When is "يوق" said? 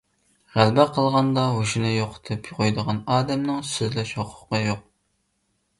4.71-4.85